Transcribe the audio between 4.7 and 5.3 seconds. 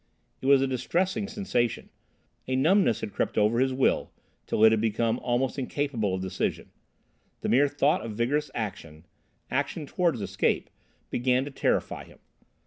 had become